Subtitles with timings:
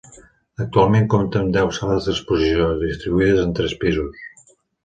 [0.63, 4.29] Actualment compta amb deu sales d'exposició, distribuïdes en tres pisos.